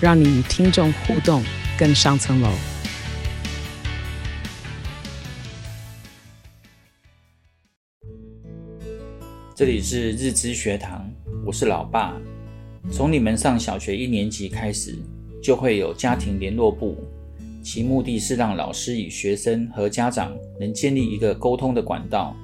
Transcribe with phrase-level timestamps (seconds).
[0.00, 1.42] 让你与听众互动
[1.76, 2.48] 更上层楼。
[9.56, 11.10] 这里是日知学堂，
[11.44, 12.14] 我是老爸。
[12.92, 14.96] 从你们上小学一年级开始，
[15.42, 16.96] 就会有家庭联络部，
[17.60, 22.36] 其目的是让老师与学生和家长能建立一个沟通的管道，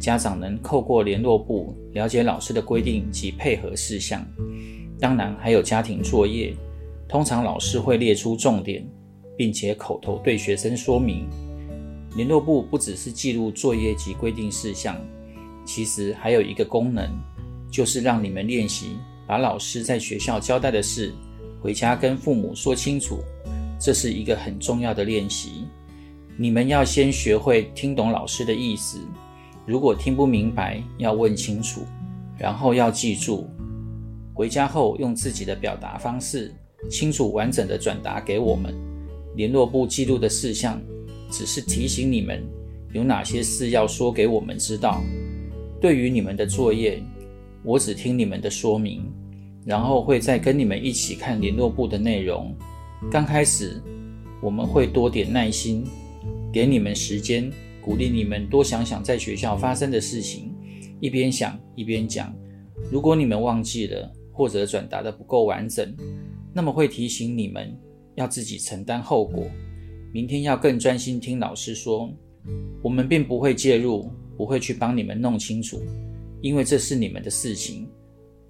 [0.00, 4.26] 家长能透过联络部了解老师的规定及配合事项。
[4.98, 6.56] 当然，还有家庭作业，
[7.08, 8.86] 通常老师会列出重点，
[9.36, 11.26] 并且口头对学生说明。
[12.16, 14.96] 联络簿不只是记录作业及规定事项。
[15.64, 17.10] 其实还有一个功能，
[17.70, 21.12] 就是让你们练习把老师在学校交代的事，
[21.62, 23.18] 回家跟父母说清楚。
[23.80, 25.64] 这是一个很重要的练习。
[26.36, 28.98] 你们要先学会听懂老师的意思，
[29.66, 31.82] 如果听不明白，要问清楚，
[32.36, 33.48] 然后要记住。
[34.34, 36.54] 回家后用自己的表达方式，
[36.90, 38.74] 清楚完整的转达给我们。
[39.36, 40.80] 联络部记录的事项，
[41.30, 42.42] 只是提醒你们
[42.92, 45.02] 有哪些事要说给我们知道。
[45.80, 47.00] 对于你们的作业，
[47.62, 49.04] 我只听你们的说明，
[49.64, 52.52] 然后会再跟你们一起看联络部的内容。
[53.10, 53.80] 刚开始，
[54.42, 55.84] 我们会多点耐心，
[56.52, 57.48] 给你们时间，
[57.80, 60.52] 鼓励你们多想想在学校发生的事情，
[60.98, 62.34] 一边想一边讲。
[62.90, 65.94] 如果你们忘记了或者转达的不够完整，
[66.58, 67.72] 那么会提醒你们
[68.16, 69.46] 要自己承担后果。
[70.12, 72.12] 明天要更专心听老师说，
[72.82, 74.10] 我们并不会介入。
[74.36, 75.82] 不会去帮你们弄清楚，
[76.40, 77.88] 因为这是你们的事情，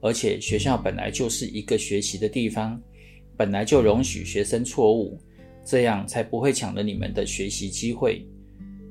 [0.02, 2.78] 而且学校本来就是一个学习的地方，
[3.38, 5.18] 本来就容许学生错误，
[5.64, 8.22] 这样才不会抢了你们的学习机会。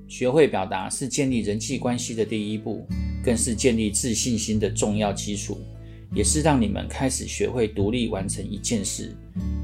[0.08, 2.84] 学会表达是建立人际关系的第一步，
[3.24, 5.60] 更是建立自信心的重要基础，
[6.14, 9.16] 也是让你们开始学会独立完成一件事。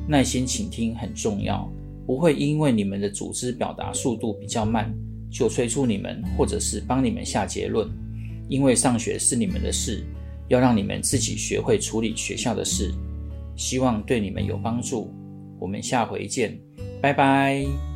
[0.07, 1.71] 耐心倾听很重要，
[2.05, 4.93] 不会因为你们的组织表达速度比较慢。
[5.31, 7.89] 就催促你们，或者是帮你们下结论，
[8.47, 10.05] 因为上学是你们的事，
[10.47, 12.93] 要让你们自己学会处理学校的事。
[13.55, 15.11] 希望对你们有帮助。
[15.59, 16.59] 我们下回见，
[17.01, 17.92] 拜拜。